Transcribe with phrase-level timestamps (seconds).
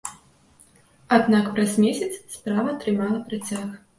[1.17, 3.67] Аднак праз месяц справа атрымала працяг.